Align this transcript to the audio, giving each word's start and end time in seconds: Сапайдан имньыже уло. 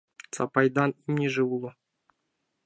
Сапайдан 0.35 0.89
имньыже 1.05 1.43
уло. 1.55 1.71